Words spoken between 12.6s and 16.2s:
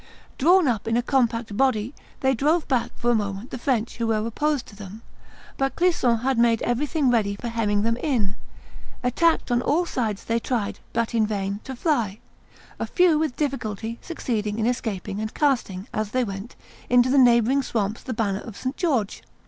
a few, with difficulty, succeeded in escaping and casting, as